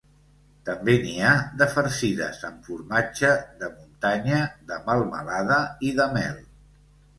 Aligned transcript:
També 0.69 0.93
n'hi 1.03 1.11
ha 1.25 1.33
de 1.59 1.67
farcides 1.73 2.39
amb 2.49 2.65
formatge 2.71 3.31
de 3.61 3.71
muntanya, 3.75 4.41
de 4.73 4.81
melmelada 4.89 5.63
i 5.91 5.95
de 6.03 6.11
mel. 6.19 6.45